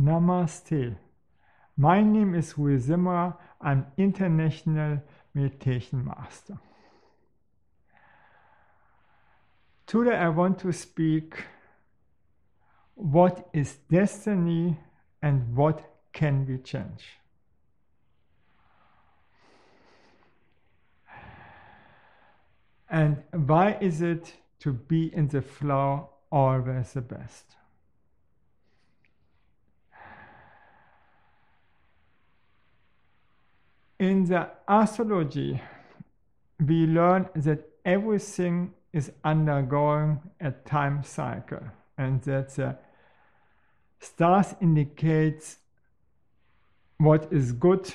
Namaste. 0.00 0.96
My 1.76 2.02
name 2.02 2.34
is 2.34 2.58
Rui 2.58 2.78
Zimmerer. 2.78 3.36
I'm 3.60 3.86
international 3.96 5.02
meditation 5.32 6.04
master. 6.04 6.58
Today 9.86 10.16
I 10.16 10.28
want 10.30 10.58
to 10.60 10.72
speak 10.72 11.44
what 12.94 13.48
is 13.52 13.76
destiny 13.90 14.78
and 15.22 15.54
what 15.56 15.82
can 16.12 16.46
we 16.46 16.58
change. 16.58 17.04
And 22.88 23.22
why 23.32 23.78
is 23.80 24.02
it 24.02 24.34
to 24.60 24.72
be 24.72 25.12
in 25.14 25.28
the 25.28 25.42
flow 25.42 26.10
always 26.30 26.92
the 26.92 27.00
best? 27.00 27.56
In 33.98 34.24
the 34.24 34.50
astrology, 34.66 35.60
we 36.58 36.86
learn 36.86 37.28
that 37.36 37.68
everything 37.84 38.72
is 38.92 39.12
undergoing 39.24 40.20
a 40.40 40.50
time 40.50 41.02
cycle 41.04 41.62
and 41.96 42.22
that 42.22 42.54
the 42.54 42.76
stars 44.00 44.54
indicates 44.60 45.58
what 46.98 47.32
is 47.32 47.52
good 47.52 47.92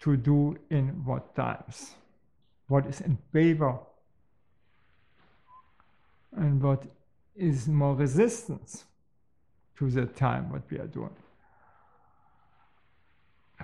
to 0.00 0.16
do 0.16 0.56
in 0.70 1.04
what 1.04 1.34
times, 1.34 1.94
what 2.66 2.86
is 2.86 3.00
in 3.00 3.18
favor 3.32 3.78
and 6.36 6.62
what 6.62 6.84
is 7.36 7.68
more 7.68 7.94
resistance 7.94 8.84
to 9.76 9.90
the 9.90 10.06
time 10.06 10.50
what 10.50 10.62
we 10.70 10.78
are 10.78 10.86
doing. 10.86 11.14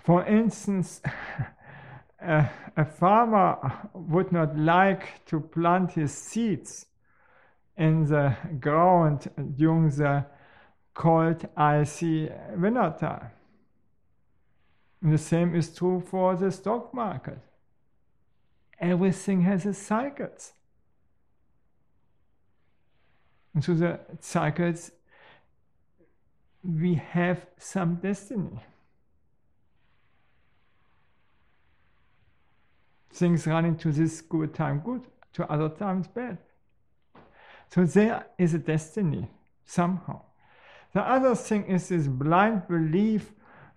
For 0.03 0.25
instance, 0.27 1.01
a, 2.25 2.50
a 2.77 2.84
farmer 2.84 3.89
would 3.92 4.33
not 4.33 4.56
like 4.56 5.25
to 5.27 5.41
plant 5.41 5.92
his 5.92 6.12
seeds 6.12 6.86
in 7.77 8.06
the 8.06 8.36
ground 8.61 9.28
during 9.56 9.91
the 9.91 10.25
cold, 10.95 11.47
icy 11.56 12.30
winter 12.56 12.95
time. 12.98 13.30
And 15.02 15.12
the 15.12 15.19
same 15.19 15.55
is 15.55 15.75
true 15.75 16.00
for 16.00 16.34
the 16.36 16.50
stock 16.50 16.95
market. 16.95 17.39
Everything 18.80 19.42
has 19.42 19.67
its 19.67 19.78
cycles. 19.78 20.52
And 23.55 23.62
so 23.62 23.75
the 23.75 24.00
cycles, 24.20 24.91
we 26.62 26.95
have 26.95 27.47
some 27.58 27.97
destiny. 27.97 28.61
Things 33.15 33.47
running 33.47 33.77
to 33.79 33.93
this 33.93 34.20
good 34.20 34.55
time 34.55 34.81
good, 34.84 35.03
to 35.34 35.51
other 35.51 35.69
times 35.69 36.09
bad. 36.09 36.39
So 37.73 37.84
there 37.84 38.27
is 38.39 38.55
a 38.55 38.59
destiny 38.59 39.31
somehow. 39.65 40.23
The 40.93 41.01
other 41.01 41.35
thing 41.35 41.65
is 41.67 41.89
this 41.89 42.07
blind 42.07 42.69
belief 42.69 43.33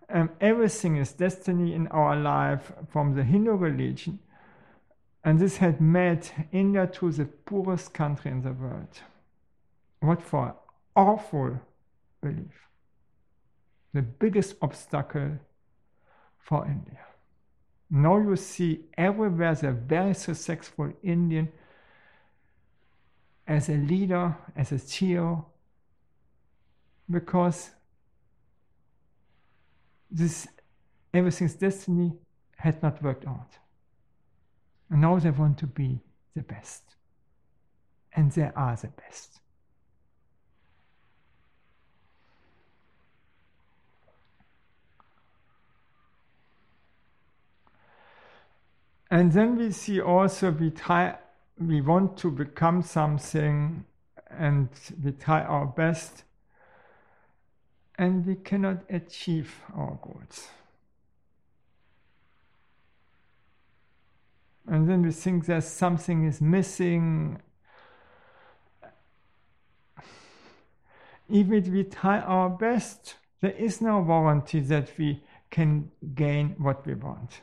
um, 0.09 0.30
everything 0.39 0.97
is 0.97 1.11
destiny 1.11 1.73
in 1.73 1.88
our 1.88 2.15
life 2.15 2.71
from 2.89 3.15
the 3.15 3.23
Hindu 3.23 3.52
religion. 3.52 4.19
And 5.23 5.39
this 5.39 5.58
had 5.58 5.81
made 5.81 6.30
India 6.52 6.88
to 6.88 7.11
the 7.11 7.25
poorest 7.25 7.93
country 7.93 8.31
in 8.31 8.41
the 8.41 8.53
world. 8.53 9.02
What 9.99 10.21
for 10.21 10.55
awful 10.95 11.59
belief. 12.21 12.69
The 13.93 14.02
biggest 14.02 14.55
obstacle 14.61 15.39
for 16.37 16.65
India. 16.65 17.06
Now 17.89 18.17
you 18.17 18.36
see 18.36 18.86
everywhere 18.98 19.55
the 19.55 19.71
very 19.71 20.14
successful 20.14 20.92
Indian 21.02 21.49
as 23.48 23.70
a 23.70 23.75
leader, 23.75 24.36
as 24.55 24.73
a 24.73 24.75
CEO, 24.75 25.45
because 27.09 27.71
this 30.11 30.48
everything's 31.14 31.53
destiny 31.53 32.14
had 32.58 32.81
not 32.83 33.02
worked 33.02 33.25
out. 33.25 33.58
And 34.89 35.02
now 35.02 35.17
they 35.19 35.31
want 35.31 35.58
to 35.59 35.67
be 35.67 36.02
the 36.36 36.42
best. 36.42 36.95
And 38.14 38.31
they 38.31 38.52
are 38.55 38.75
the 38.75 38.87
best. 38.87 39.39
And 49.09 49.31
then 49.31 49.55
we 49.57 49.71
see 49.71 50.01
also 50.01 50.51
we 50.51 50.71
try 50.71 51.17
we 51.59 51.81
want 51.81 52.17
to 52.17 52.29
become 52.29 52.81
something 52.81 53.85
and 54.29 54.69
we 55.03 55.11
try 55.11 55.41
our 55.41 55.65
best 55.65 56.23
and 57.97 58.25
we 58.25 58.35
cannot 58.35 58.83
achieve 58.89 59.55
our 59.75 59.97
goals. 60.01 60.49
And 64.67 64.87
then 64.87 65.01
we 65.01 65.11
think 65.11 65.45
that 65.45 65.63
something 65.63 66.25
is 66.25 66.41
missing. 66.41 67.41
Even 71.29 71.53
if 71.53 71.67
we 71.69 71.83
try 71.85 72.19
our 72.19 72.49
best, 72.49 73.15
there 73.41 73.51
is 73.51 73.81
no 73.81 73.99
warranty 73.99 74.59
that 74.59 74.91
we 74.97 75.23
can 75.49 75.89
gain 76.13 76.55
what 76.59 76.85
we 76.85 76.93
want. 76.93 77.41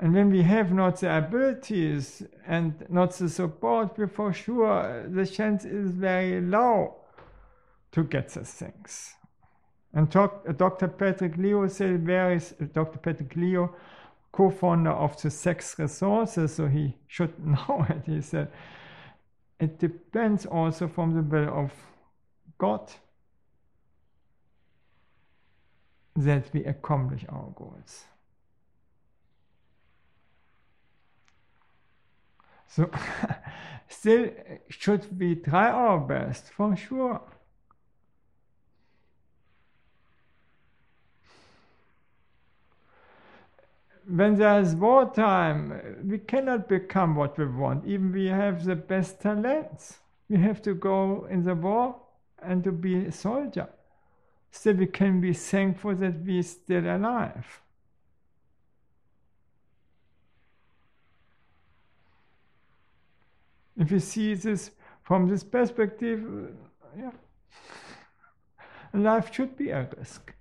And 0.00 0.14
when 0.14 0.30
we 0.30 0.42
have 0.42 0.72
not 0.72 1.00
the 1.00 1.16
abilities 1.16 2.22
and 2.46 2.84
not 2.88 3.12
the 3.14 3.28
support, 3.28 3.98
we 3.98 4.06
for 4.06 4.32
sure 4.32 5.08
the 5.08 5.26
chance 5.26 5.64
is 5.64 5.90
very 5.90 6.40
low 6.40 6.96
to 7.92 8.04
get 8.04 8.28
these 8.28 8.52
things. 8.52 9.14
And 9.92 10.10
talk, 10.10 10.44
uh, 10.48 10.52
Dr. 10.52 10.88
Patrick 10.88 11.36
Liew 11.36 11.68
said, 11.70 12.08
is 12.36 12.54
uh, 12.60 12.66
Dr. 12.72 12.98
Patrick 12.98 13.34
Liew, 13.34 13.72
co-founder 14.30 14.90
of 14.90 15.20
the 15.20 15.30
Success 15.30 15.78
Resources, 15.78 16.54
so 16.54 16.68
he 16.68 16.94
should 17.08 17.44
know 17.44 17.86
it. 17.88 18.02
He 18.06 18.20
said, 18.20 18.52
it 19.58 19.78
depends 19.78 20.46
also 20.46 20.86
from 20.86 21.14
the 21.14 21.22
will 21.22 21.48
of 21.48 21.72
God 22.58 22.92
that 26.14 26.52
we 26.52 26.64
accomplish 26.64 27.24
our 27.28 27.50
goals. 27.56 28.04
So 32.68 32.90
still 33.88 34.30
should 34.68 35.18
we 35.18 35.34
try 35.36 35.70
our 35.70 35.98
best 35.98 36.50
for 36.50 36.76
sure. 36.76 37.22
When 44.06 44.36
there's 44.36 44.74
wartime, 44.74 46.04
we 46.04 46.18
cannot 46.18 46.68
become 46.68 47.14
what 47.14 47.36
we 47.36 47.44
want, 47.44 47.84
even 47.84 48.12
we 48.12 48.26
have 48.26 48.64
the 48.64 48.76
best 48.76 49.20
talents. 49.20 49.98
We 50.30 50.38
have 50.38 50.62
to 50.62 50.74
go 50.74 51.26
in 51.30 51.44
the 51.44 51.54
war 51.54 51.96
and 52.42 52.64
to 52.64 52.72
be 52.72 53.04
a 53.06 53.12
soldier. 53.12 53.68
Still, 54.50 54.76
we 54.76 54.86
can 54.86 55.20
be 55.20 55.34
thankful 55.34 55.94
that 55.96 56.20
we're 56.24 56.42
still 56.42 56.86
alive. 56.86 57.60
If 63.78 63.92
you 63.92 64.00
see 64.00 64.34
this 64.34 64.72
from 65.02 65.28
this 65.28 65.44
perspective, 65.44 66.26
uh, 66.26 66.98
yeah, 66.98 67.10
life 68.92 69.32
should 69.32 69.56
be 69.56 69.70
a 69.70 69.88
risk. 69.96 70.34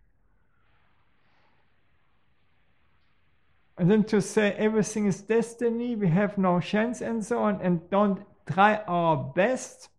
And 3.78 3.92
then 3.92 4.04
to 4.06 4.22
say 4.22 4.54
everything 4.54 5.06
is 5.06 5.22
destiny, 5.22 5.96
we 5.96 6.08
have 6.08 6.40
no 6.40 6.60
chance 6.60 7.02
and 7.02 7.24
so 7.24 7.44
on, 7.44 7.62
and 7.62 7.88
don't 7.92 8.26
try 8.52 8.78
our 8.88 9.18
best, 9.18 9.90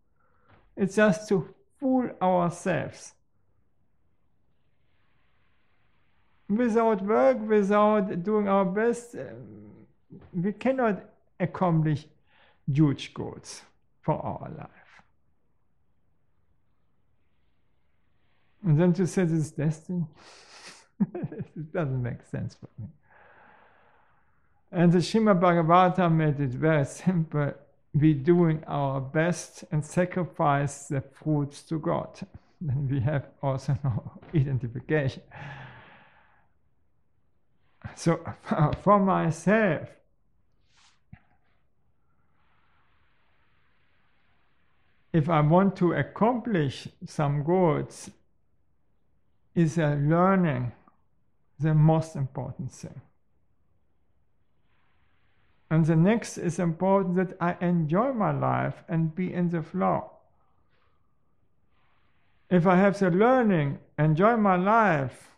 it's 0.76 0.96
just 0.96 1.28
to 1.28 1.54
fool 1.78 2.10
ourselves. 2.20 3.14
Without 6.48 7.02
work, 7.04 7.38
without 7.46 8.24
doing 8.24 8.48
our 8.48 8.64
best, 8.64 9.14
uh, 9.14 9.26
we 10.32 10.52
cannot 10.52 11.04
accomplish 11.38 12.06
huge 12.72 13.14
goals 13.14 13.62
for 14.02 14.14
our 14.14 14.50
life. 14.56 14.68
And 18.64 18.78
then 18.78 18.92
to 18.94 19.06
say 19.06 19.24
this 19.24 19.46
is 19.46 19.50
destiny, 19.52 20.06
it 21.14 21.72
doesn't 21.72 22.02
make 22.02 22.22
sense 22.30 22.54
for 22.54 22.68
me. 22.80 22.88
And 24.70 24.92
the 24.92 24.98
Srimad 24.98 25.40
Bhagavatam 25.40 26.16
made 26.16 26.40
it 26.40 26.50
very 26.50 26.84
simple. 27.04 27.52
We 27.94 28.12
doing 28.12 28.62
our 28.66 29.00
best 29.00 29.64
and 29.72 29.84
sacrifice 29.84 30.88
the 30.88 31.00
fruits 31.00 31.62
to 31.62 31.78
God. 31.78 32.20
then 32.60 32.88
we 32.88 33.00
have 33.00 33.28
also 33.42 33.78
no 33.82 34.18
identification. 34.34 35.22
So 37.94 38.20
for 38.82 38.98
myself, 38.98 39.88
if 45.12 45.28
I 45.28 45.40
want 45.40 45.76
to 45.76 45.92
accomplish 45.92 46.88
some 47.06 47.42
goals, 47.42 48.10
is 49.54 49.78
a 49.78 49.96
learning 49.96 50.72
the 51.58 51.74
most 51.74 52.14
important 52.14 52.70
thing. 52.70 53.00
And 55.70 55.84
the 55.84 55.96
next 55.96 56.38
is 56.38 56.58
important 56.58 57.16
that 57.16 57.36
I 57.40 57.56
enjoy 57.60 58.12
my 58.12 58.30
life 58.30 58.84
and 58.88 59.14
be 59.14 59.32
in 59.32 59.50
the 59.50 59.62
flow. 59.62 60.10
If 62.50 62.66
I 62.66 62.76
have 62.76 62.98
the 62.98 63.10
learning, 63.10 63.78
enjoy 63.98 64.36
my 64.36 64.56
life, 64.56 65.28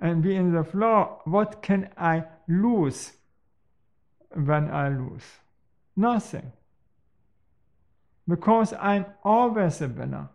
and 0.00 0.22
be 0.22 0.34
in 0.34 0.52
the 0.52 0.64
flow, 0.64 1.20
what 1.24 1.62
can 1.62 1.90
I 1.96 2.24
lose 2.48 3.12
when 4.34 4.70
I 4.70 4.88
lose? 4.88 5.24
Nothing. 5.94 6.52
Because 8.26 8.72
I'm 8.74 9.06
always 9.24 9.80
a 9.80 9.88
winner. 9.88 10.28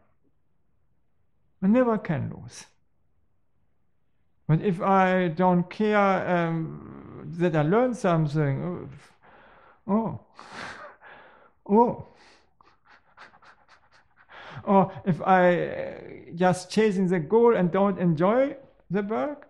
I 1.61 1.67
never 1.67 1.97
can 1.97 2.33
lose. 2.35 2.65
But 4.47 4.61
if 4.61 4.81
I 4.81 5.29
don't 5.29 5.69
care 5.69 5.97
um, 5.97 7.31
that 7.37 7.55
I 7.55 7.63
learn 7.63 7.93
something, 7.95 8.89
oh, 9.87 10.19
oh, 11.65 12.07
or 14.63 14.91
if 15.05 15.21
I 15.21 15.67
uh, 15.67 15.93
just 16.35 16.69
chasing 16.69 17.07
the 17.07 17.19
goal 17.19 17.55
and 17.55 17.71
don't 17.71 17.97
enjoy 17.99 18.55
the 18.91 19.01
work, 19.01 19.47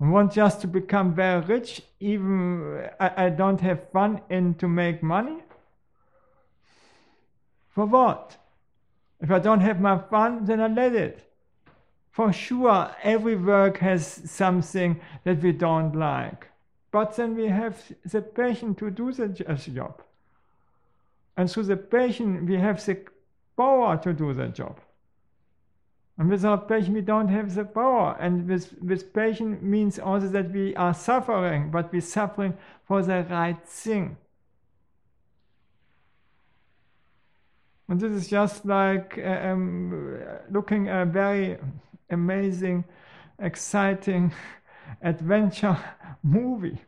I 0.00 0.08
want 0.08 0.32
just 0.32 0.60
to 0.62 0.66
become 0.66 1.14
very 1.14 1.40
rich, 1.42 1.82
even 2.00 2.88
I, 2.98 3.26
I 3.26 3.28
don't 3.30 3.60
have 3.60 3.90
fun 3.90 4.20
in 4.28 4.54
to 4.54 4.68
make 4.68 5.02
money. 5.02 5.42
For 7.74 7.86
what? 7.86 8.36
If 9.20 9.30
I 9.30 9.38
don't 9.38 9.60
have 9.60 9.80
my 9.80 9.98
fun, 9.98 10.44
then 10.44 10.60
I 10.60 10.68
let 10.68 10.94
it. 10.94 11.30
For 12.12 12.32
sure, 12.32 12.94
every 13.02 13.34
work 13.34 13.78
has 13.78 14.06
something 14.30 15.00
that 15.24 15.42
we 15.42 15.50
don't 15.52 15.96
like. 15.96 16.48
But 16.92 17.16
then 17.16 17.34
we 17.34 17.48
have 17.48 17.82
the 18.04 18.22
passion 18.22 18.76
to 18.76 18.90
do 18.90 19.12
the 19.12 19.44
uh, 19.48 19.56
job. 19.56 20.00
And 21.36 21.50
through 21.50 21.64
the 21.64 21.76
passion, 21.76 22.46
we 22.46 22.54
have 22.54 22.84
the 22.86 22.98
power 23.56 23.96
to 23.96 24.12
do 24.12 24.32
the 24.32 24.46
job. 24.46 24.78
And 26.16 26.30
without 26.30 26.68
passion, 26.68 26.94
we 26.94 27.00
don't 27.00 27.26
have 27.26 27.52
the 27.52 27.64
power. 27.64 28.16
And 28.20 28.48
with, 28.48 28.72
with 28.80 29.12
passion 29.12 29.58
means 29.60 29.98
also 29.98 30.28
that 30.28 30.52
we 30.52 30.76
are 30.76 30.94
suffering, 30.94 31.72
but 31.72 31.92
we're 31.92 32.00
suffering 32.00 32.56
for 32.86 33.02
the 33.02 33.26
right 33.28 33.60
thing. 33.66 34.16
And 37.94 38.00
this 38.00 38.24
is 38.24 38.28
just 38.28 38.66
like 38.66 39.20
uh, 39.24 39.50
um, 39.52 40.18
looking 40.50 40.88
a 40.88 41.06
very 41.06 41.58
amazing, 42.10 42.82
exciting 43.38 44.32
adventure 45.00 45.78
movie. 46.24 46.82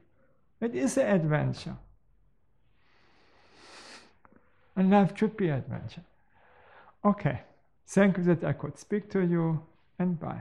It 0.61 0.75
is 0.75 0.97
an 0.99 1.07
adventure. 1.07 1.77
And 4.75 4.91
life 4.91 5.17
should 5.17 5.37
be 5.37 5.49
adventure. 5.49 6.03
Okay, 7.05 7.43
thank 7.87 8.17
you 8.17 8.25
that 8.25 8.43
I 8.43 8.53
could 8.53 8.77
speak 8.77 9.09
to 9.11 9.21
you, 9.21 9.63
and 10.01 10.19
bye. 10.19 10.41